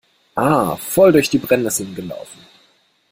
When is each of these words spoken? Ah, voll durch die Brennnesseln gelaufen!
Ah, 0.35 0.75
voll 0.83 1.11
durch 1.11 1.29
die 1.29 1.37
Brennnesseln 1.37 1.93
gelaufen! 1.93 2.39